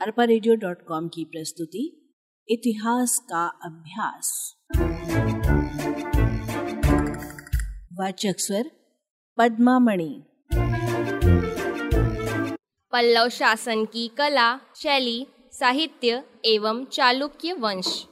अरपा 0.00 0.24
की 1.08 1.24
प्रस्तुति, 1.24 2.14
इतिहास 2.48 3.18
का 3.18 3.46
अभ्यास। 3.46 4.54
वाचक 7.92 8.34
स्वर, 8.38 8.70
पद्मामणि। 9.38 10.22
पल्लव 12.92 13.28
शासन 13.28 13.84
की 13.84 14.08
कला, 14.08 14.56
शैली, 14.56 15.26
साहित्य 15.52 16.24
एवं 16.44 16.84
चालुक्य 16.84 17.52
वंश। 17.52 18.06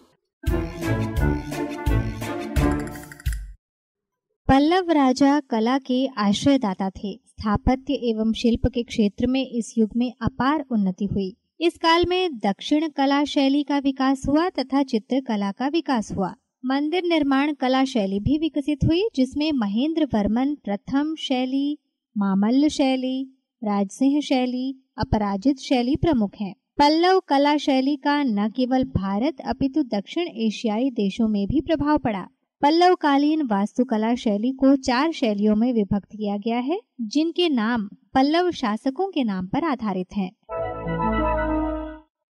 पल्लव 4.53 4.91
राजा 4.91 5.41
कला 5.41 5.79
के 5.79 6.07
आश्रयदाता 6.07 6.91
थे। 6.91 7.21
स्थापत्य 7.27 7.95
एवं 7.95 8.33
शिल्प 8.33 8.67
के 8.67 8.83
क्षेत्र 8.83 9.27
में 9.27 9.47
इस 9.47 9.75
युग 9.79 9.91
में 9.97 10.13
अपार 10.23 10.65
उन्नति 10.71 11.05
हुई। 11.05 11.37
इस 11.61 11.79
काल 11.79 12.07
में 12.09 12.39
दक्षिण 12.39 12.89
कला 12.89 13.25
शैली 13.25 13.63
का 13.63 13.79
विकास 13.79 14.23
हुआ 14.29 14.49
तथा 14.49 14.83
चित्रकला 14.83 15.53
का 15.53 15.69
विकास 15.69 16.13
हुआ। 16.13 16.35
मंदिर 16.65 17.03
निर्माण 17.05 17.55
कला 17.55 17.85
शैली 17.85 18.21
भी 18.21 18.39
विकसित 18.39 18.79
हुई, 18.85 19.09
जिसमें 19.17 19.53
महेंद्र 19.53 20.05
वर्मन 20.05 20.55
प्रथम 20.55 21.15
शैली, 21.15 21.79
मामल्ल 22.19 22.69
शैली, 22.69 23.23
राजसिंह 23.65 24.21
शैली, 24.21 24.79
अपराजित 24.99 25.59
शैली 25.59 25.97
प्रमुख 25.97 26.31
हैं। 26.41 26.55
पल्लव 26.79 27.21
कला 27.21 27.57
शैली 27.57 27.97
का 27.97 28.23
न 28.23 28.49
केवल 28.49 28.85
भारत, 28.85 29.37
अपितु 29.41 29.83
दक्षिण 29.83 30.29
एशियाई 30.29 30.91
देशों 30.91 31.29
में 31.29 31.47
भी 31.47 31.61
प्रभाव 31.61 31.99
पड़ा। 31.99 32.29
पल्लव 32.63 32.95
कालीन 32.95 33.43
वास्तुकला 33.43 34.15
शैली 34.15 34.53
को 34.53 34.77
चार 34.77 35.13
शैलियों 35.13 35.57
में 35.57 35.73
विभक्त 35.73 36.09
किया 36.13 36.37
गया 36.37 36.59
है, 36.59 36.81
जिनके 37.01 37.49
नाम 37.49 37.89
पल्लव 38.15 38.51
शासकों 38.51 39.11
के 39.11 39.25
नाम 39.25 39.47
पर 39.47 39.65
आधारित 39.65 40.07
हैं। 40.17 40.31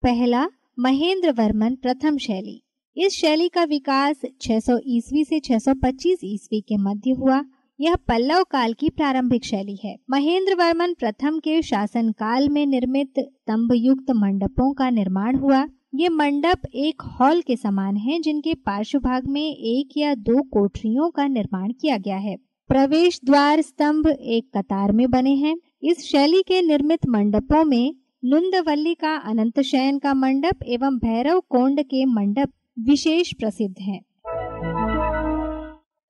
पहला 0.03 0.47
महेंद्र 0.79 1.31
वर्मन 1.31 1.75
प्रथम 1.75 2.17
शैली। 2.17 2.63
इस 2.97 3.13
शैली 3.13 3.49
का 3.49 3.63
विकास 3.63 4.21
600 4.41 4.79
ईस्वी 4.87 5.25
से 5.25 5.39
625 5.39 6.19
ईस्वी 6.23 6.61
के 6.61 6.77
मध्य 6.77 7.11
हुआ। 7.11 7.43
यह 7.79 7.95
पल्लव 7.95 8.43
काल 8.43 8.73
की 8.73 8.89
प्रारंभिक 8.89 9.45
शैली 9.45 9.79
है। 9.85 9.95
महेंद्र 10.09 10.55
वर्मन 10.55 10.93
प्रथम 10.93 11.39
के 11.39 11.61
शासन 11.61 12.11
काल 12.11 12.49
में 12.49 12.65
निर्मित 12.65 13.13
स्तंभ 13.19 13.69
युक्त 13.73 14.11
मंडपों 14.11 14.73
का 14.73 14.89
निर्माण 14.89 15.35
हुआ। 15.35 15.67
ये 15.95 16.09
मंडप 16.09 16.61
एक 16.75 17.01
हॉल 17.01 17.41
के 17.41 17.55
समान 17.55 17.97
है, 17.97 18.19
जिनके 18.21 18.53
पार्श्व 18.53 18.99
भाग 18.99 19.27
में 19.27 19.55
एक 19.55 19.89
या 19.97 20.15
दो 20.15 20.43
कोठरियों 20.43 21.09
का 21.09 21.27
निर्माण 21.27 21.71
किया 21.81 21.97
गया 21.97 22.17
है। 22.17 22.37
प्रवेश 22.67 23.19
द्वार 23.25 23.61
स्तंभ 23.61 24.07
एक 24.07 24.57
कतार 24.57 24.91
में 24.91 25.09
बने 25.09 25.35
हैं। 25.35 25.57
इस 25.83 25.99
शैली 25.99 26.41
के 26.41 26.61
निर्मित 26.61 27.07
मंडपों 27.09 27.63
में 27.65 27.95
लुंदवल्ली 28.25 28.95
का 28.95 29.15
अनंत 29.15 29.59
शयन 29.59 29.99
का 29.99 30.13
मंडप 30.13 30.63
एवं 30.63 30.97
भैरव 30.97 31.39
कोंड 31.39 31.81
के 31.81 32.05
मंडप 32.05 32.49
विशेष 32.79 33.33
प्रसिद्ध 33.33 33.75
हैं। 33.79 34.01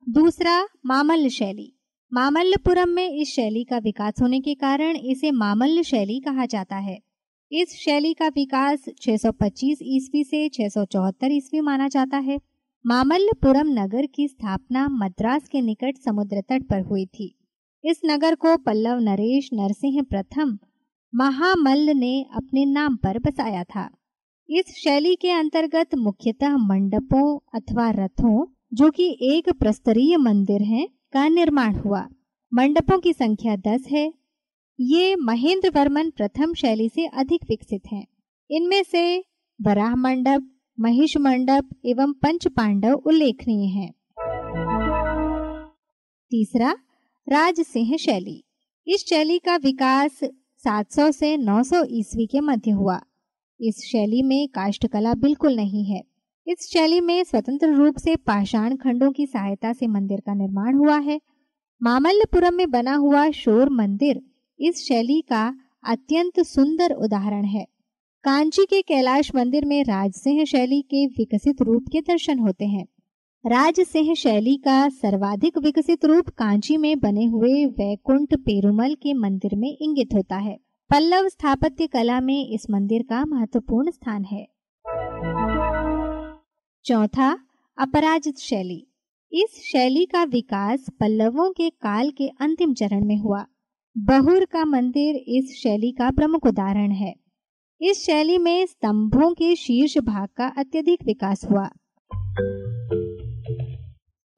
दूसरा, 0.09 0.67
मामल्ल 0.86 1.28
शैली। 1.28 1.73
मामल्लपुरम 2.14 2.89
में 2.89 3.09
इस 3.09 3.30
शैली 3.30 3.64
का 3.64 3.78
विकास 3.78 4.14
होने 4.22 4.39
के 4.39 4.53
कारण 4.53 4.95
इसे 4.95 5.31
मामल्ल 5.31 5.81
शैली 5.81 6.20
कहा 6.20 6.45
जाता 6.45 6.75
है। 6.75 7.06
इस 7.52 7.70
शैली 7.70 8.14
का 8.14 8.28
विकास 8.28 8.86
625 9.02 9.78
ईस्वी 9.81 10.23
से 10.23 10.50
674 10.50 11.31
ईस्वी 11.31 11.62
माना 11.62 11.88
जाता 11.88 12.17
है। 12.17 12.39
मामल्लपुरम 12.86 13.67
नगर 13.67 14.06
की 14.06 14.28
स्थापना 14.28 14.88
मद्रास 14.88 15.48
के 15.48 15.62
निकट 15.62 15.98
समुद्र 15.98 16.42
तट 16.42 16.64
पर 16.64 16.81
हुई 16.81 17.06
थी। 17.06 17.39
इस 17.86 18.02
नगर 18.06 18.36
को 18.36 18.58
पल्लव 18.58 19.00
नरेश 19.00 19.50
नरसिंह 19.54 20.02
प्रथम 20.02 20.59
महामल्ल 21.16 21.89
ने 21.89 22.26
अपने 22.34 22.66
नाम 22.66 22.95
पर 22.95 23.20
बसाया 23.20 23.64
था। 23.64 23.89
इस 24.50 24.66
शैली 24.84 25.16
के 25.16 25.32
अंतर्गत 25.32 25.95
मुख्यतः 25.95 26.58
मंडपों 26.58 27.39
अथवा 27.54 27.89
रथों, 27.92 28.45
जो 28.73 28.92
कि 28.92 29.17
एक 29.21 29.50
प्रस्तरीय 29.50 30.17
मंदिर 30.17 30.61
हैं, 30.61 30.88
का 31.14 31.27
निर्माण 31.27 31.76
हुआ। 31.76 32.08
मंडपों 32.54 33.00
की 33.00 33.14
संख्या 33.14 33.55
दस 33.55 33.88
है 33.92 34.14
ये 34.80 35.15
महेंद्र 35.15 35.70
वर्मन 35.70 36.10
प्रथम 36.10 36.54
शैली 36.54 36.89
से 36.89 37.05
अधिक 37.05 37.42
विकसित 37.49 37.82
हैं। 37.93 38.08
इनमें 38.52 38.83
से 38.83 39.23
वराह 39.61 39.95
मंडप 39.95 40.52
महिष 40.80 41.17
मंडप 41.17 41.70
एवं 41.86 42.14
पंच 42.14 42.48
पांडव 42.48 42.93
उल्लेखनीय 42.93 43.67
हैं। 43.67 43.93
तीसरा, 46.32 46.71
राजसिंह 47.30 47.98
शैली। 47.98 48.43
इस 48.88 49.05
शैली 49.10 49.39
का 49.39 49.55
विकास 49.55 50.20
700 50.58 51.11
से 51.11 51.38
900 51.38 51.86
ईस्वी 51.89 52.26
के 52.26 52.39
मध्य 52.39 52.71
हुआ। 52.71 53.02
इस 53.61 53.77
शैली 53.77 54.21
में 54.21 54.48
काष्ठकला 54.48 55.14
बिल्कुल 55.14 55.55
नहीं 55.55 55.86
है। 55.86 56.04
इस 56.48 56.70
शैली 56.73 57.02
में 57.02 57.23
स्वतंत्र 57.23 57.73
रूप 57.73 57.98
से 57.98 58.15
पाषाण 58.15 58.76
खंडों 58.76 59.11
की 59.11 59.27
सहायता 59.27 59.73
से 59.73 59.88
मंदिर 59.88 60.20
का 60.20 60.33
निर्माण 60.33 60.76
हुआ 60.76 60.98
है। 60.98 61.21
मामल्लपुरम 61.83 62.54
में 62.54 62.71
बना 62.71 62.95
हुआ 62.95 63.30
शोर 63.32 63.70
मंदिर 63.70 64.21
इस 64.60 64.88
शैली 64.88 65.22
का 65.22 65.56
अत्यंत 65.84 66.40
सुंदर 66.40 66.92
उदाहरण 66.92 67.45
है। 67.45 67.68
कांची 68.23 68.66
के 68.66 68.82
कैलाश 68.82 69.36
मंदिर 69.36 69.66
में 69.66 69.84
राजसिंह 69.84 70.45
शैली 70.45 70.82
के 70.82 71.08
विकसित 71.08 71.62
रूप 71.62 71.86
के 71.92 72.02
दर्शन 72.02 72.40
होते 72.40 72.66
हैं। 72.66 72.86
राजसिंह 73.45 74.14
शैली 74.14 74.58
का 74.58 74.90
सर्वाधिक 74.90 75.58
विकसित 75.58 76.06
रूप 76.06 76.30
कांची 76.30 76.78
में 76.78 77.00
बने 77.00 77.26
हुए 77.26 77.66
वैकुंठ 77.66 78.34
पेरुमल 78.34 78.94
के 78.94 79.14
मंदिर 79.14 79.56
में 79.56 79.78
इंगित 79.82 80.14
होता 80.14 80.36
है। 80.36 80.58
पल्लव 80.89 81.28
स्थापत्य 81.28 81.88
कला 81.88 82.22
में 82.22 82.50
इस 82.50 82.70
मंदिर 82.70 83.04
का 83.04 83.26
महत्वपूर्ण 83.26 83.92
स्थान 83.92 84.24
है। 84.24 84.48
चौथा, 86.86 87.39
अपराजित 87.78 88.38
शैली। 88.38 88.88
इस 89.32 89.62
शैली 89.72 90.06
का 90.06 90.24
विकास 90.24 90.86
पल्लवों 91.00 91.52
के 91.52 91.70
काल 91.70 92.12
के 92.12 92.28
अंतिम 92.28 92.74
चरण 92.74 93.06
में 93.06 93.18
हुआ। 93.18 93.45
बहुर 93.99 94.45
का 94.45 94.65
मंदिर 94.65 95.15
इस 95.15 95.59
शैली 95.63 95.91
का 95.91 96.11
प्रमुख 96.11 96.45
उदाहरण 96.45 96.91
है। 96.91 97.15
इस 97.81 98.05
शैली 98.05 98.37
में 98.37 98.65
स्तंभों 98.65 99.33
के 99.33 99.55
शीर्ष 99.55 99.97
भाग 99.97 100.30
का 100.37 100.47
अत्यधिक 100.47 100.99
विकास 101.05 101.45
हुआ। 101.52 101.65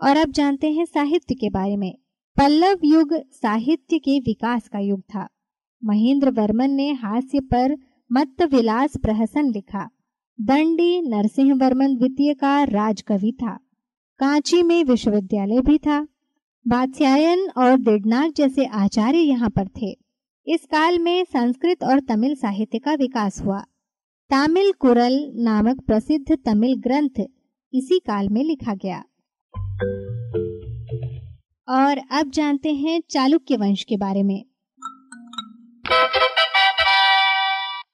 और 0.04 0.18
अब 0.18 0.32
जानते 0.32 0.72
हैं 0.72 0.86
साहित्य 0.86 1.36
के 1.36 1.50
बारे 1.50 1.78
में। 1.78 1.96
पल्लव 2.38 2.78
युग 2.84 3.14
साहित्य 3.32 4.00
के 4.00 4.20
विकास 4.20 4.68
का 4.68 4.80
युग 4.80 5.02
था। 5.02 5.28
महेंद्र 5.84 6.30
वर्मन 6.30 6.72
ने 6.72 6.92
हास्य 6.92 7.40
पर 7.40 7.76
मत 8.12 8.42
विलास 8.42 8.94
प्रहसन 8.98 9.52
लिखा। 9.52 9.90
दंडी 10.42 11.02
नरसिंह 11.02 11.54
वर्मन 11.54 11.96
द्वितीय 11.96 12.34
का 12.34 12.64
राजकवि 12.64 13.32
था। 13.32 13.60
कांची 14.20 14.64
में 14.64 14.84
विश्वविद्यालय 14.84 15.62
भी 15.62 15.78
था। 15.78 16.08
बात्स्यायन 16.66 17.50
और 17.58 17.76
दिडनाग 17.78 18.34
जैसे 18.38 18.66
आचार्य 18.66 19.18
यहाँ 19.18 19.50
पर 19.50 19.68
थे। 19.82 19.98
इस 20.48 20.66
काल 20.66 21.00
में 21.00 21.24
संस्कृत 21.24 21.84
और 21.84 22.00
तमिल 22.00 22.36
साहित्य 22.36 22.80
का 22.80 22.94
विकास 22.94 23.42
हुआ। 23.42 23.60
तामिल 24.30 24.72
कुरल 24.72 25.32
नामक 25.36 25.82
प्रसिद्ध 25.82 26.38
तमिल 26.46 26.76
ग्रंथ 26.80 27.22
इसी 27.74 28.00
काल 28.00 28.30
में 28.30 28.44
लिखा 28.44 28.76
गया। 28.76 29.04
और 31.68 31.98
अब 32.12 32.32
जानते 32.32 32.74
हैं 32.74 33.02
चालुक्य 33.10 33.58
वंश 33.58 33.84
के 33.84 33.98
बारे 33.98 34.24
में। 34.24 34.44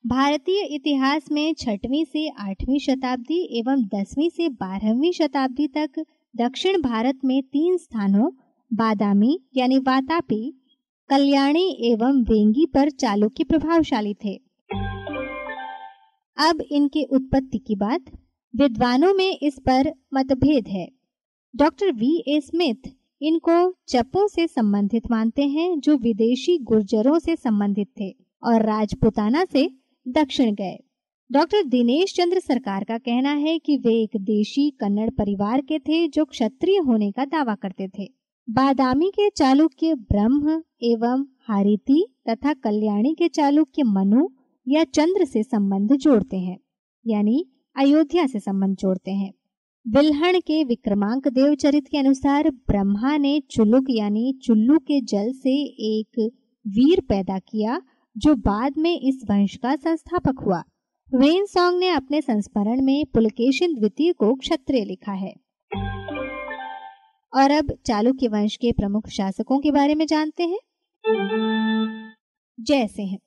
भारतीय 0.07 0.63
इतिहास 0.65 1.31
में 1.31 1.53
छठवीं 1.53 2.05
से 2.05 2.27
आठवीं 2.29 2.79
शताब्दी 2.79 3.59
एवं 3.59 3.83
दसवीं 3.95 4.29
से 4.29 4.49
बारहवीं 4.49 5.11
शताब्दी 5.11 5.67
तक 5.67 6.03
दक्षिण 6.35 6.81
भारत 6.81 7.19
में 7.25 7.41
तीन 7.43 7.77
स्थानों 7.77 8.31
बादामी 8.73 9.39
यानी 9.55 9.77
वातापी 9.77 10.61
कल्याणी 11.09 11.91
एवं 11.91 12.21
वेंगी 12.21 12.65
पर 12.65 12.89
चालुक्य 12.89 13.43
प्रभावशाली 13.43 14.13
थे। 14.13 14.33
अब 16.37 16.61
इनके 16.71 17.03
उत्पत्ति 17.03 17.57
की 17.57 17.75
बात, 17.75 18.01
विद्वानों 18.55 19.13
में 19.13 19.37
इस 19.41 19.59
पर 19.59 19.91
मतभेद 20.13 20.67
है। 20.67 20.87
डॉक्टर 21.55 21.91
वी 21.91 22.23
ए 22.27 22.41
स्मिथ 22.41 22.89
इनको 23.21 23.75
चपों 23.87 24.27
से 24.27 24.47
संबंधित 24.47 25.11
मानते 25.11 25.43
हैं, 25.43 25.79
जो 25.79 25.97
विदेशी 25.97 26.57
गुर्जरों 26.57 27.19
से 27.19 27.35
संबंधित 27.35 27.87
थे 27.99 28.15
और 28.43 28.61
राजपुताना 28.61 29.45
से 29.45 29.69
दक्षिण 30.07 30.53
गए। 30.55 30.77
डॉक्टर 31.31 31.63
दिनेश 31.63 32.13
चंद्र 32.15 32.39
सरकार 32.39 32.83
का 32.83 32.97
कहना 32.97 33.33
है 33.33 33.59
कि 33.59 33.77
वे 33.77 33.93
एक 34.03 34.17
देशी 34.17 34.69
कन्नड़ 34.69 35.09
परिवार 35.09 35.61
के 35.61 35.79
थे, 35.79 36.07
जो 36.07 36.25
क्षत्रिय 36.25 36.77
होने 36.77 37.11
का 37.11 37.25
दावा 37.25 37.55
करते 37.55 37.87
थे। 37.87 38.14
बादामी 38.47 39.09
के 39.09 39.29
चालुक्य 39.29 39.93
ब्रह्म 40.09 40.61
एवं 40.83 41.23
हारिति 41.47 42.03
तथा 42.29 42.53
कल्याणी 42.53 43.13
के 43.13 43.27
चालुक्य 43.27 43.83
मनु 43.83 44.27
या 44.67 44.83
चंद्र 44.83 45.25
से 45.25 45.41
संबंध 45.43 45.93
जोड़ते 45.93 46.37
हैं, 46.37 46.57
यानी 47.05 47.45
अयोध्या 47.75 48.25
से 48.27 48.39
संबंध 48.39 48.75
जोड़ते 48.75 49.11
हैं। 49.11 49.31
बिल्हण 49.85 50.39
के 50.39 50.63
विक्रमांक 50.63 51.27
देव 51.27 51.55
चरित 51.55 51.87
के 51.87 51.97
अनुसार 51.97 52.49
ब्रह्मा 52.49 53.15
ने 53.17 53.39
चुलुक 53.51 53.85
यानी 53.89 54.33
चुल्लू 54.43 54.77
के 54.81 55.01
जल 55.03 55.31
से 55.33 55.55
एक 55.87 56.19
वीर 56.65 57.01
पैदा 57.01 57.39
किया, 57.39 57.81
जो 58.15 58.35
बाद 58.35 58.77
में 58.77 58.99
इस 58.99 59.23
वंश 59.31 59.55
का 59.55 59.75
संस्थापक 59.75 60.43
हुआ। 60.45 60.63
वेन 61.11 61.45
सॉन्ग 61.45 61.79
ने 61.79 61.89
अपने 61.89 62.21
संस्मरण 62.21 62.81
में 62.81 63.05
पुलकेशिन 63.05 63.73
द्वितीय 63.73 64.13
को 64.13 64.33
क्षत्रिय 64.35 64.85
लिखा 64.85 65.13
है। 65.13 65.33
और 67.35 67.51
अब 67.51 67.77
चालुक्य 67.85 68.27
वंश 68.27 68.55
के 68.55 68.71
प्रमुख 68.71 69.07
शासकों 69.07 69.59
के 69.59 69.71
बारे 69.71 69.95
में 69.95 70.07
जानते 70.07 70.43
हैं। 70.43 70.59
जयसिंह। 72.59 73.17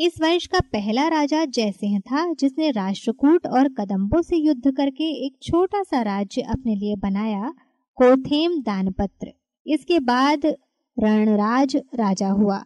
इस 0.00 0.20
वंश 0.20 0.46
का 0.46 0.60
पहला 0.60 1.08
राजा 1.08 1.44
जयसिंह 1.44 2.00
था, 2.00 2.34
जिसने 2.34 2.70
राष्ट्रकूट 2.70 3.46
और 3.46 3.68
कदम्बों 3.68 4.22
से 4.22 4.36
युद्ध 4.36 4.76
करके 4.76 5.26
एक 5.26 5.36
छोटा 5.42 5.82
सा 5.82 6.02
राज्य 6.02 6.42
अपने 6.42 6.74
लिए 6.74 6.96
बनाया, 6.96 7.54
कोथेम 7.96 8.62
दानपत्र। 8.62 9.32
इसके 9.66 10.00
बाद 10.00 10.46
रणराज 10.98 11.76
राजा 11.76 12.28
हुआ। 12.28 12.64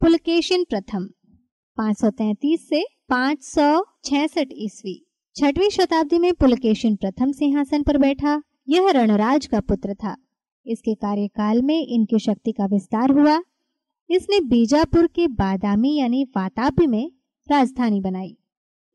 पुलकेशिन 0.00 0.64
प्रथम 0.64 1.08
533 1.76 2.68
से 2.68 2.84
566 3.08 4.48
ईस्वी। 4.52 5.06
छठवीं 5.36 5.70
शताब्दी 5.70 6.18
में 6.18 6.34
पुलकेशिन 6.34 6.96
प्रथम 6.96 7.32
सिंहासन 7.32 7.82
पर 7.82 7.98
बैठा। 7.98 8.42
यह 8.68 8.90
रणराज 8.90 9.46
का 9.46 9.60
पुत्र 9.60 9.94
था। 9.94 10.16
इसके 10.66 10.94
कार्यकाल 10.94 11.62
में 11.62 11.86
इनकी 11.86 12.18
शक्ति 12.18 12.52
का 12.52 12.66
विस्तार 12.66 13.10
हुआ। 13.10 13.40
इसने 14.10 14.40
बीजापुर 14.40 15.06
के 15.06 15.26
बादामी 15.28 15.94
यानी 15.96 16.24
वातापी 16.36 16.86
में 16.86 17.12
राजधानी 17.50 18.00
बनाई। 18.00 18.36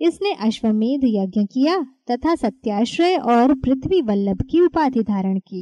इसने 0.01 0.33
अश्वमेध 0.33 1.01
यज्ञ 1.05 1.45
किया 1.45 1.81
तथा 2.11 2.35
सत्याश्रय 2.35 3.17
और 3.17 3.53
पृथ्वी 3.55 4.01
वल्लभ 4.01 4.41
की 4.41 4.61
उपाधि 4.61 5.03
धारण 5.03 5.39
की। 5.39 5.61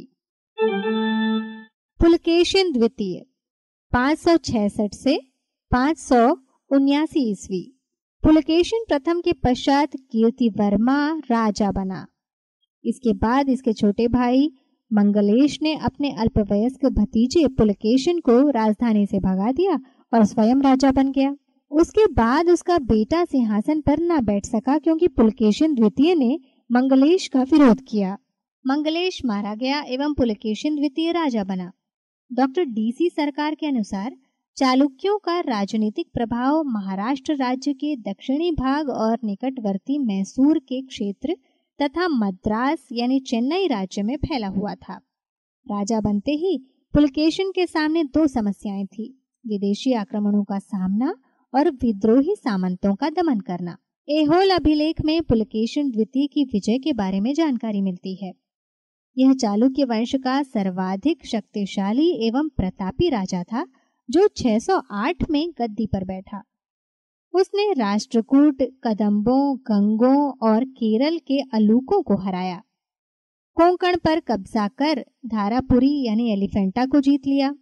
पुलकेशन 1.99 2.71
द्वितीय 2.71 3.25
566 3.91 4.93
से 4.93 5.17
पाँच 5.71 6.11
उन्यासी 6.71 7.19
ईस्वी, 7.31 7.61
पुलकेशन 8.23 8.85
प्रथम 8.89 9.21
के 9.21 9.33
पश्चात 9.33 9.95
कीर्ति 10.11 10.49
वर्मा 10.49 10.97
राजा 11.31 11.71
बना। 11.71 12.05
इसके 12.87 13.13
बाद 13.13 13.49
इसके 13.49 13.73
छोटे 13.73 14.07
भाई 14.07 14.51
मंगलेश 14.91 15.57
ने 15.61 15.75
अपने 15.75 16.11
अल्पवयस्क 16.11 16.85
भतीजे 16.91 17.47
पुलकेशन 17.47 18.19
को 18.19 18.39
राजधानी 18.49 19.05
से 19.05 19.19
भगा 19.19 19.51
दिया 19.51 19.79
और 20.13 20.23
स्वयं 20.25 20.61
राजा 20.61 20.91
बन 20.91 21.11
गया। 21.11 21.35
उसके 21.71 22.05
बाद 22.13 22.49
उसका 22.49 22.77
बेटा 22.85 23.23
सिंहासन 23.25 23.81
पर 23.81 23.99
न 24.01 24.19
बैठ 24.25 24.45
सका 24.45 24.77
क्योंकि 24.77 25.07
पुलकेशिन 25.07 25.73
द्वितीय 25.75 26.15
ने 26.15 26.39
मंगलेश 26.69 27.27
का 27.27 27.41
विरोध 27.43 27.81
किया। 27.81 28.17
मंगलेश 28.65 29.21
मारा 29.25 29.53
गया 29.55 29.81
एवं 29.87 30.13
पुलकेशन 30.13 30.75
द्वितीय 30.75 31.11
राजा 31.11 31.43
बना। 31.43 31.71
डॉक्टर 32.31 32.65
डीसी 32.69 33.09
सरकार 33.09 33.55
के 33.55 33.67
अनुसार 33.67 34.15
चालुक्यों 34.57 35.17
का 35.17 35.39
राजनीतिक 35.39 36.07
प्रभाव 36.13 36.63
महाराष्ट्र 36.67 37.35
राज्य 37.35 37.73
के 37.73 37.95
दक्षिणी 37.95 38.51
भाग 38.51 38.89
और 38.89 39.17
निकटवर्ती 39.23 39.97
मैसूर 39.97 40.59
के 40.59 40.81
क्षेत्र 40.81 41.35
तथा 41.81 42.07
मद्रास 42.07 42.87
यानी 42.91 43.19
चेन्नई 43.19 43.67
राज्य 43.67 44.03
में 44.03 44.17
फैला 44.17 44.47
हुआ 44.47 44.75
था। 44.75 44.93
राजा 45.71 46.01
बनते 46.01 46.31
ही 46.31 46.57
पुलकेशन 46.93 47.51
के 47.51 47.65
सामने 47.67 48.03
दो 48.03 48.27
समस्याएँ 48.27 48.85
थी, 48.85 49.23
विदेशी 49.47 49.93
आक्रमणों 49.93 50.43
का 50.43 50.59
सामना 50.59 51.15
और 51.53 51.71
विद्रोही 51.71 52.35
सामंतों 52.35 52.95
का 52.95 53.09
दमन 53.09 53.39
करना। 53.39 53.77
एहोल 54.09 54.49
अभिलेख 54.49 55.01
में 55.01 55.23
पुलकेशन 55.23 55.91
द्वितीय 55.91 56.27
की 56.27 56.43
विजय 56.43 56.77
के 56.77 56.93
बारे 56.93 57.19
में 57.19 57.33
जानकारी 57.33 57.81
मिलती 57.81 58.15
है। 58.15 58.33
यह 59.17 59.33
चालुक्य 59.33 59.83
वंश 59.83 60.15
का 60.15 60.43
सर्वाधिक 60.43 61.25
शक्तिशाली 61.25 62.27
एवं 62.27 62.49
प्रतापी 62.49 63.09
राजा 63.09 63.43
था, 63.43 63.65
जो 64.09 64.27
608 64.27 65.29
में 65.29 65.51
गद्दी 65.61 65.85
पर 65.85 66.05
बैठा। 66.05 66.43
उसने 67.37 67.73
राष्ट्रकूट, 67.73 68.63
कदम्बों, 68.83 69.57
गंगों 69.57 70.49
और 70.49 70.65
केरल 70.65 71.17
के 71.17 71.39
अलूकों 71.53 72.01
को 72.01 72.15
हराया। 72.15 72.63
कोंकण 73.55 73.97
पर 73.97 74.19
कब्जा 74.19 74.67
कर 74.67 75.05
धारापुरी 75.25 76.07
यानी 76.07 76.31
एलिफेंटा 76.31 76.85
को 76.85 77.01
जीत 77.01 77.27
लिया। 77.27 77.55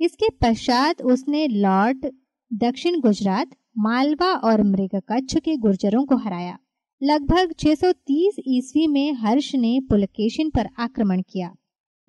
इसके 0.00 0.28
पश्चात 0.28 1.02
उसने 1.02 1.48
लॉर्ड, 1.48 2.06
दक्षिण 2.52 3.00
गुजरात, 3.00 3.50
मालवा 3.78 4.34
और 4.34 4.62
मृग 4.62 4.88
कच्छ 4.94 5.38
के 5.38 5.56
गुर्जरों 5.56 6.04
को 6.04 6.16
हराया। 6.16 6.58
लगभग 7.02 7.52
630 7.52 8.36
ईस्वी 8.48 8.86
में 8.86 9.12
हर्ष 9.12 9.54
ने 9.54 9.80
पुलकेशिन 9.80 10.50
पर 10.50 10.68
आक्रमण 10.78 11.22
किया। 11.28 11.54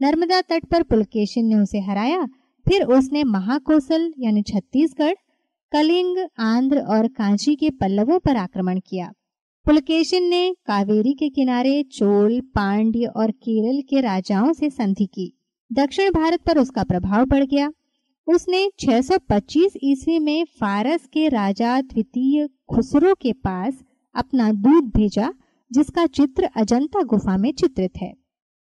नर्मदा 0.02 0.42
तट 0.42 0.66
पर 0.66 0.84
पुलकेशिन 0.84 1.46
ने 1.46 1.56
उसे 1.56 1.80
हराया, 1.80 2.26
फिर 2.68 2.84
उसने 2.84 3.24
महाकोसल 3.24 4.14
यानी 4.20 4.42
छत्तीसगढ़ 4.42 5.14
कलिंग, 5.74 6.18
आंध्र 6.40 6.80
और 6.80 7.08
कांची 7.08 7.56
के 7.56 7.70
पल्लवों 7.70 8.20
पर 8.20 8.36
आक्रमण 8.36 8.80
किया। 8.80 9.14
पुलकेशिन 9.66 10.24
ने 10.24 10.56
कावेरी 10.66 11.14
के 11.14 11.30
किनारे 11.30 11.84
चोल, 11.84 12.40
पांड्य 12.42 13.06
और 13.06 13.32
केरल 13.32 13.82
के 13.82 14.02
राजाओं 14.02 14.54
से 14.54 14.70
संधि 14.70 15.06
की। 15.06 15.38
दक्षिण 15.74 16.12
भारत 16.12 16.42
पर 16.42 16.58
उसका 16.58 16.84
प्रभाव 16.84 17.26
बढ़ 17.26 17.44
गया। 17.44 17.72
उसने 18.28 18.72
625 18.80 19.74
ईस्वी 19.84 20.20
में 20.20 20.46
फारस 20.46 21.08
के 21.14 21.30
राजा 21.30 21.82
द्वितीय 21.82 22.48
खुसरो 22.48 23.14
के 23.14 23.34
पास 23.34 23.84
अपना 24.16 24.52
दूध 24.52 24.84
भेजा, 24.84 25.34
जिसका 25.74 26.06
चित्र 26.06 26.44
अजंता 26.44 27.04
गुफा 27.04 27.38
में 27.38 27.54
चित्रित 27.54 27.92
है। 27.98 28.14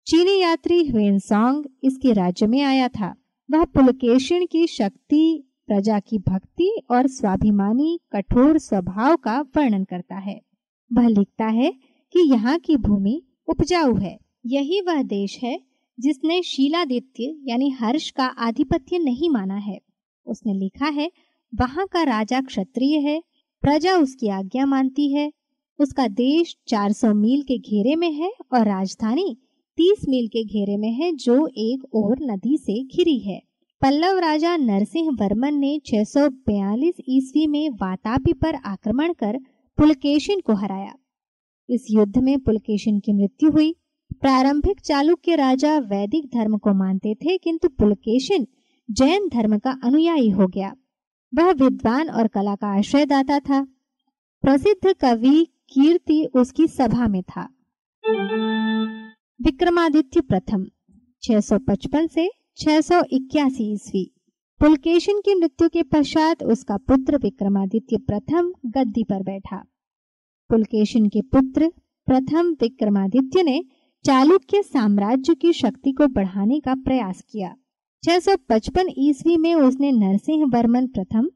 चीनी 0.07 0.41
यात्री 0.41 0.89
ह्वेनसोंग 0.89 1.65
इसके 1.85 2.13
राज्य 2.13 2.47
में 2.47 2.63
आया 2.63 2.89
था। 2.89 3.15
वह 3.51 3.65
पुलकेशिन 3.65 4.47
की 4.47 4.67
शक्ति 4.67 5.49
प्रजा 5.67 6.01
की 6.01 6.19
भक्ति 6.19 6.83
और 6.91 7.07
स्वाभिमानी 7.07 7.99
कठोर 8.13 8.59
स्वभाव 8.59 9.17
का 9.17 9.41
वर्णन 9.41 9.85
करता 9.85 10.17
है। 10.17 10.41
वह 10.93 11.09
लिखता 11.09 11.47
है 11.47 11.71
कि 12.13 12.31
यहाँ 12.31 12.59
की 12.59 12.77
भूमि 12.77 13.23
उपजाऊ 13.49 13.95
है। 13.97 14.19
यही 14.47 14.81
वह 14.81 15.03
देश 15.03 15.39
है 15.43 15.61
जिसने 16.01 16.43
शीलादित्य 16.43 17.37
यानी 17.45 17.71
हर्ष 17.71 18.11
का 18.11 18.25
आधिपत्य 18.25 18.99
नहीं 18.99 19.31
माना 19.31 19.55
है। 19.55 19.79
उसने 20.27 20.55
लिखा 20.55 20.87
है, 20.87 21.11
वहाँ 21.53 21.87
का 21.87 22.03
राजा 22.03 22.41
क्षत्रिय 22.41 22.99
है, 22.99 23.23
प्रजा 23.63 23.97
उसकी 23.97 24.29
आज्ञा 24.29 24.67
मानती 24.67 25.13
है। 25.13 25.33
उसका 25.79 26.09
देश 26.09 26.57
400 26.69 27.15
मील 27.15 27.43
के 27.43 27.59
घेरे 27.59 27.97
में 27.97 28.13
है 28.13 28.33
और 28.53 28.67
राजधानी 28.67 29.37
30 29.77 30.09
मील 30.09 30.29
के 30.29 30.45
घेरे 30.45 30.77
में 30.77 30.93
है 30.93 31.13
जो 31.13 31.47
एक 31.47 31.95
और 31.95 32.19
नदी 32.23 32.57
से 32.57 32.85
घिरी 32.85 33.19
है। 33.19 33.52
पल्लव 33.83 34.19
राजा 34.19 34.57
नरसिंह 34.57 35.11
वर्मन 35.21 35.55
ने 35.55 35.81
642 35.87 36.93
ईस्वी 37.09 37.47
में 37.47 37.71
वातापी 37.71 38.33
पर 38.33 38.55
आक्रमण 38.55 39.13
कर 39.13 39.39
पुलकेशिन 39.79 40.41
को 40.41 40.55
हराया। 40.55 40.95
इस 41.71 41.87
युद्ध 41.91 42.19
में 42.19 42.39
पुलकेशिन 42.41 43.01
की 43.01 43.13
मृत्यु 43.13 43.51
हुई। 43.51 43.75
प्रारंभिक 44.21 44.81
चालुक्य 44.81 45.37
राजा 45.37 45.79
वैदिक 45.79 46.27
धर्म 46.27 46.59
को 46.59 46.75
मानते 46.75 47.15
थे, 47.15 47.39
किंतु 47.39 47.69
पुलकेशिन 47.69 48.47
जैन 48.91 49.29
धर्म 49.29 49.59
का 49.59 49.81
अनुयायी 49.85 50.31
हो 50.31 50.47
गया। 50.47 50.75
वह 51.35 51.51
विद्वान 51.53 52.11
और 52.11 52.27
कला 52.27 52.55
का 52.55 52.79
आश्रयदाता 52.79 53.41
था। 53.41 53.63
प्रसिद्ध 54.43 54.93
कवि 54.93 55.45
कीर्ति 55.45 56.29
उसकी 56.35 56.67
सभा 56.67 57.09
में 57.09 57.23
था। 57.23 57.49
विक्रमादित्य 59.43 60.21
प्रथम 60.21 60.67
655 61.23 62.07
से 62.07 62.42
छह 62.57 62.81
ईस्वी। 63.61 64.13
पुलकेशन 64.61 65.21
की 65.21 65.35
मृत्यु 65.35 65.69
के 65.69 65.83
पश्चात 65.83 66.43
उसका 66.43 66.77
पुत्र 66.77 67.19
विक्रमादित्य 67.19 67.99
प्रथम 67.99 68.53
गद्दी 68.67 69.05
पर 69.05 69.23
बैठा। 69.23 69.57
पुलकेशिन 70.49 71.09
के 71.09 71.23
पुत्र 71.23 71.69
प्रथम 72.07 72.57
विक्रमादित्य 72.61 73.43
ने 73.43 73.65
चालुक्य 74.05 74.63
साम्राज्य 74.63 75.35
की 75.35 75.53
शक्ति 75.53 75.93
को 75.93 76.07
बढ़ाने 76.07 76.61
का 76.61 76.75
प्रयास 76.75 77.25
किया। 77.31 77.55
655 78.03 78.89
ईस्वी 78.99 79.37
में 79.37 79.55
उसने 79.55 79.93
नरसिंह 79.93 80.47
वर्मन 80.47 80.87
प्रथम, 80.87 81.31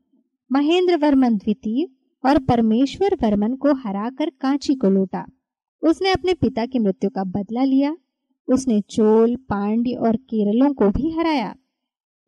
महेंद्र 0.52 0.96
वर्मन 0.96 1.36
द्वितीय 1.36 1.88
और 2.24 2.38
परमेश्वर 2.38 3.14
वर्मन 3.14 3.54
को 3.54 3.74
हराकर 3.74 4.30
कांची 4.30 4.74
को 4.74 4.90
लूटा। 4.90 5.26
उसने 5.82 6.10
अपने 6.10 6.34
पिता 6.34 6.66
की 6.66 6.78
मृत्यु 6.78 7.10
का 7.10 7.24
बदला 7.24 7.64
लिया। 7.64 7.96
उसने 8.48 8.80
चोल 8.80 9.36
पांड्य 9.36 9.92
और 9.92 10.16
केरलों 10.16 10.74
को 10.74 10.88
भी 10.88 11.10
हराया। 11.10 11.54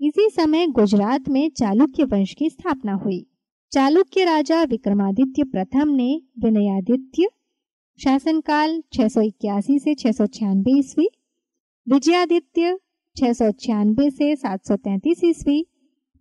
इसी 0.00 0.28
समय 0.30 0.66
गुजरात 0.66 1.28
में 1.28 1.50
चालुक्य 1.50 2.04
वंश 2.04 2.34
की 2.34 2.50
स्थापना 2.50 2.92
हुई। 2.92 3.26
चालुक्य 3.72 4.24
राजा 4.24 4.62
विक्रमादित्य 4.62 5.44
प्रथम 5.44 5.88
ने 5.88 6.22
विनयादित्य, 6.38 7.28
शासनकाल 8.04 8.82
छह 8.92 9.08
से 9.08 9.94
छह 9.94 10.10
ईस्वी, 10.68 11.08
विजयादित्य 11.88 12.78
छह 13.16 13.32
से 13.32 14.36
733 14.36 15.24
ईस्वी, 15.24 15.66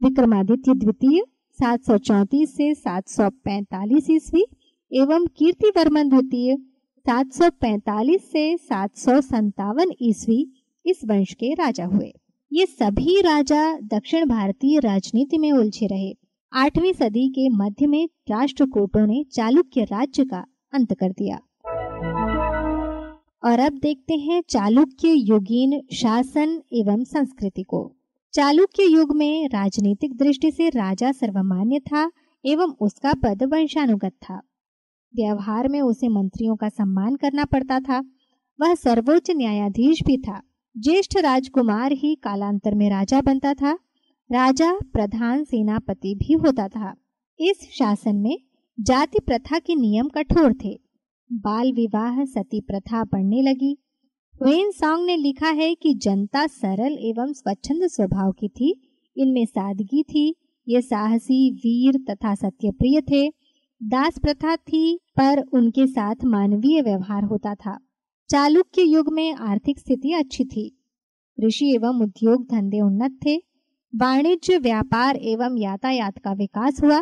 विक्रमादित्य 0.03 0.73
द्वितीय 0.73 1.21
734 1.59 2.45
से 2.45 2.75
745 2.75 4.09
ईस्वी, 4.09 4.45
एवं 4.93 5.25
कीर्तिवर्मन 5.25 6.09
द्वितीय 6.09 6.57
745 7.09 8.17
से 8.17 8.57
सात 8.57 8.91
ईस्वी 10.01 10.51
इस 10.85 11.01
वंश 11.05 11.33
के 11.33 11.53
राजा 11.53 11.85
हुए। 11.85 12.13
ये 12.53 12.65
सभी 12.65 13.21
राजा 13.21 13.77
दक्षिण 13.77 14.25
भारतीय 14.25 14.79
राजनीति 14.79 15.37
में 15.37 15.51
उलझे 15.51 15.87
रहे। 15.87 16.17
आठवीं 16.53 16.93
सदी 16.93 17.29
के 17.29 17.49
मध्य 17.49 17.87
में 17.87 18.09
राष्ट्रकूटों 18.29 19.07
ने 19.07 19.25
चालुक्य 19.31 19.83
राज्य 19.83 20.25
का 20.25 20.45
अंत 20.73 20.93
कर 20.93 21.09
दिया। 21.09 21.39
और 23.43 23.59
अब 23.59 23.73
देखते 23.73 24.13
हैं 24.13 24.43
चालुक्य 24.49 25.07
युगीन 25.07 25.81
शासन 25.93 26.61
एवं 26.73 27.03
संस्कृति 27.03 27.63
को। 27.63 27.95
चालुक्य 28.33 28.83
युग 28.83 29.15
में 29.15 29.47
राजनीतिक 29.47 30.17
दृष्टि 30.17 30.51
से 30.51 30.69
राजा 30.69 31.11
सर्वमान्य 31.11 31.79
था 31.79 32.11
एवं 32.45 32.73
उसका 32.81 33.13
पद 33.13 33.43
वंशानुगत 33.43 34.11
था। 34.11 34.41
व्यवहार 35.19 35.67
में 35.67 35.81
उसे 35.81 36.07
मंत्रियों 36.07 36.55
का 36.55 36.69
सम्मान 36.69 37.15
करना 37.15 37.45
पड़ता 37.45 37.79
था। 37.79 37.99
वह 38.61 38.75
सर्वोच्च 38.75 39.31
न्यायाधीश 39.31 40.03
भी 40.03 40.17
था। 40.17 40.41
ज्येष्ठ 40.77 41.17
राजकुमार 41.17 41.91
ही 41.91 42.15
कालांतर 42.15 42.75
में 42.75 42.89
राजा 42.89 43.21
बनता 43.21 43.53
था। 43.53 43.73
राजा 44.31 44.73
प्रधान 44.73 45.43
सेनापति 45.43 46.15
भी 46.15 46.33
होता 46.33 46.67
था। 46.67 46.95
इस 47.39 47.69
शासन 47.71 48.15
में 48.15 48.37
जाति 48.79 49.19
प्रथा 49.19 49.59
के 49.59 49.75
नियम 49.75 50.07
कठोर 50.07 50.53
थे। 50.53 50.79
बाल 51.31 51.73
विवाह 51.73 52.25
सती 52.25 52.61
प्रथा 52.61 53.03
बढ़ने 53.03 53.41
लगी। 53.41 53.77
वेन 54.43 54.71
सॉन्ग 54.71 55.05
ने 55.05 55.17
लिखा 55.17 55.49
है 55.49 55.75
कि 55.75 55.93
जनता 55.93 56.47
सरल 56.47 56.93
एवं 56.93 57.33
स्वच्छंद 57.33 57.87
स्वभाव 57.87 58.31
की 58.31 58.47
थी। 58.47 58.81
इनमें 59.17 59.45
सादगी 59.45 60.03
थी। 60.03 60.35
ये 60.67 60.81
साहसी, 60.81 61.51
वीर 61.51 62.05
तथा 62.09 62.35
सत्यप्रिय 62.35 63.01
थे। 63.01 63.33
दास 63.83 64.19
प्रथा 64.19 64.55
थी, 64.55 64.99
पर 65.17 65.43
उनके 65.53 65.87
साथ 65.87 66.15
मानवीय 66.25 66.81
व्यवहार 66.81 67.23
होता 67.23 67.55
था। 67.55 67.79
चालुक्य 68.29 68.81
युग 68.81 69.13
में 69.13 69.33
आर्थिक 69.33 69.79
स्थिति 69.79 70.13
अच्छी 70.13 70.45
थी। 70.45 70.81
कृषि 71.41 71.73
एवं 71.75 72.01
उद्योग 72.03 72.47
धंधे 72.51 72.81
उन्नत 72.81 73.19
थे। 73.25 73.37
वाणिज्य, 73.95 74.57
व्यापार 74.57 75.15
एवं 75.15 75.57
यातायात 75.57 76.17
का 76.17 76.33
विकास 76.33 76.83
हुआ। 76.83 77.01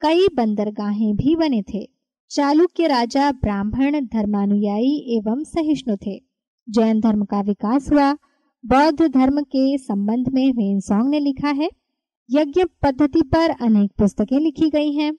कई 0.00 0.26
बंदरगाहें 0.34 1.16
भी 1.16 1.36
बने 1.36 1.62
थे। 1.62 1.90
चालुक्य 2.30 2.86
राजा 2.86 3.32
ब्राह्मण, 3.32 4.00
धर्मानुयायी 4.00 5.16
एवं 5.16 5.44
सहिष्णु 5.44 5.96
थे। 5.96 6.22
जैन 6.70 7.00
धर्म 7.00 7.24
का 7.24 7.40
विकास 7.40 7.92
हुआ। 7.92 8.12
बौद्ध 8.66 9.02
धर्म 9.02 9.42
के 9.42 9.78
संबंध 9.78 10.28
में 10.28 10.52
वेनसोंग 10.52 11.10
ने 11.10 11.20
लिखा 11.20 11.48
है। 11.48 11.70
यज्ञ 12.30 12.64
पद्धति 12.64 13.22
पर 13.22 13.50
अनेक 13.50 13.92
पुस्तकें 13.98 14.40
लिखी 14.40 14.70
गई 14.70 14.92
हैं। 14.92 15.12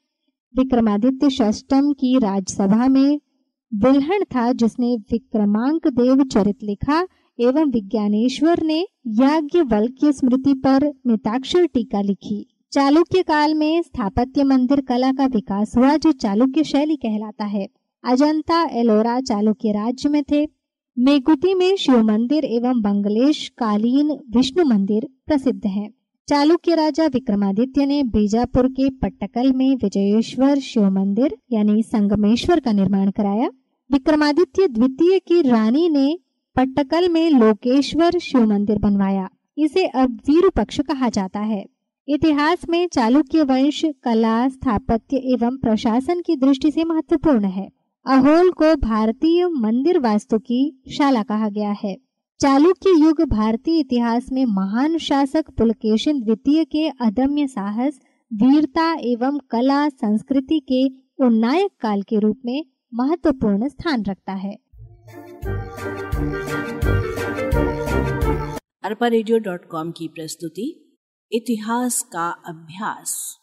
विक्रमादित्य 0.57 1.29
षष्टम 1.29 1.93
की 1.93 2.19
राजसभा 2.19 2.87
में 2.87 3.21
बिल्हण 3.73 4.23
था, 4.23 4.53
जिसने 4.53 4.95
विक्रमांक 4.95 5.87
देव 5.87 6.23
चरित 6.23 6.63
लिखा 6.63 7.07
एवं 7.39 7.71
विज्ञानेश्वर 7.71 8.63
ने 8.63 8.87
याज्ञ 9.07 9.23
याज्ञवल्क्य 9.23 10.11
स्मृति 10.11 10.53
पर 10.53 10.93
मिताक्षर 11.07 11.65
टीका 11.65 12.01
लिखी। 12.01 12.47
चालुक्य 12.71 13.23
काल 13.23 13.53
में 13.53 13.81
स्थापत्य 13.81 14.43
मंदिर 14.43 14.81
कला 14.81 15.11
का 15.11 15.25
विकास 15.25 15.77
हुआ, 15.77 15.97
जो 15.97 16.11
चालुक्य 16.11 16.63
शैली 16.63 16.95
कहलाता 16.95 17.45
है। 17.45 17.67
अजंता 18.03 18.69
एलोरा 18.71 19.21
चालुक्य 19.21 19.71
राज्य 19.71 20.09
में 20.09 20.23
थे। 20.23 20.49
मेगुती 20.99 21.53
में 21.53 21.75
शिव 21.75 22.03
मंदिर 22.03 22.45
एवं 22.45 22.81
बंगलेश 22.81 23.49
कालीन 23.57 24.11
विष्णु 24.11 24.65
मंदिर 24.65 25.07
प्रसिद्ध 25.25 25.65
हैं। 25.65 25.93
चालुक्य 26.31 26.75
राजा 26.75 27.05
विक्रमादित्य 27.05 27.85
ने 27.85 28.03
बीजापुर 28.03 28.67
के 28.67 28.89
पट्टकल 28.89 29.53
में 29.53 29.75
विजयेश्वर 29.75 30.59
शिव 30.59 30.89
मंदिर 30.89 31.37
यानी 31.51 31.83
संगमेश्वर 31.83 32.59
का 32.59 32.71
निर्माण 32.71 33.11
कराया। 33.11 33.49
विक्रमादित्य 33.91 34.67
द्वितीय 34.67 35.19
की 35.19 35.41
रानी 35.41 35.89
ने 35.89 36.19
पट्टकल 36.55 37.09
में 37.09 37.29
लोकेश्वर 37.29 38.19
शिव 38.19 38.45
मंदिर 38.45 38.77
बनवाया। 38.79 39.29
इसे 39.57 39.85
अब 39.85 40.13
वीर 40.13 40.49
पक्ष 40.49 40.79
कहा 40.79 41.09
जाता 41.09 41.39
है। 41.39 41.65
इतिहास 42.07 42.69
में 42.69 42.87
चालुक्य 42.87 43.41
वंश, 43.43 43.85
कला, 44.03 44.49
स्थापत्य 44.49 45.17
एवं 45.17 45.57
प्रशासन 45.57 46.19
की 46.19 46.35
दृष्टि 46.35 46.71
से 46.71 46.83
महत्वपूर्ण 46.83 47.45
है। 47.45 47.69
अहोल 48.05 48.51
को 48.51 48.75
भारतीय 48.75 49.47
मंदिर 49.47 49.99
वास्तु 49.99 50.39
की 50.39 50.81
शाला 50.97 51.23
कहा 51.23 51.49
गया 51.49 51.75
है। 51.83 52.10
चालुक्य 52.41 52.89
युग 52.89 53.21
भारतीय 53.21 53.79
इतिहास 53.79 54.25
में 54.31 54.45
महान 54.45 54.97
शासक 54.97 55.49
पुलकेशन 55.49 56.21
द्वितीय 56.21 56.65
के 56.65 56.89
अदम्य 56.89 57.47
साहस, 57.47 57.99
वीरता 58.33 58.93
एवं 58.93 59.37
कला 59.37 59.89
संस्कृति 59.89 60.59
के 60.71 60.87
उन्नायक 61.25 61.71
काल 61.81 62.01
के 62.01 62.19
रूप 62.19 62.41
में 62.45 62.65
महत्वपूर्ण 62.93 63.67
स्थान 63.67 64.03
रखता 64.03 64.33
है। 64.33 64.55
अरपा 68.83 69.09
की 69.91 70.07
प्रस्तुति, 70.07 70.97
इतिहास 71.31 72.01
का 72.01 72.29
अभ्यास। 72.29 73.37